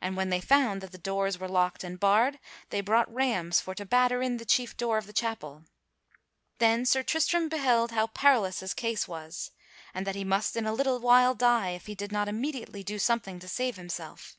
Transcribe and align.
And 0.00 0.16
when 0.16 0.30
they 0.30 0.40
found 0.40 0.80
that 0.80 0.92
the 0.92 0.96
doors 0.96 1.36
were 1.40 1.48
locked 1.48 1.82
and 1.82 1.98
barred, 1.98 2.38
they 2.68 2.80
brought 2.80 3.12
rams 3.12 3.60
for 3.60 3.74
to 3.74 3.84
batter 3.84 4.22
in 4.22 4.36
the 4.36 4.44
chief 4.44 4.76
door 4.76 4.96
of 4.96 5.08
the 5.08 5.12
chapel. 5.12 5.64
Then 6.58 6.86
Sir 6.86 7.02
Tristram 7.02 7.48
beheld 7.48 7.90
how 7.90 8.06
parlous 8.06 8.60
was 8.62 8.74
his 8.74 8.74
case, 9.06 9.50
and 9.92 10.06
that 10.06 10.14
he 10.14 10.22
must 10.22 10.54
in 10.56 10.66
a 10.66 10.72
little 10.72 11.00
while 11.00 11.34
die 11.34 11.70
if 11.70 11.86
he 11.86 11.96
did 11.96 12.12
not 12.12 12.28
immediately 12.28 12.84
do 12.84 13.00
something 13.00 13.40
to 13.40 13.48
save 13.48 13.74
himself. 13.74 14.36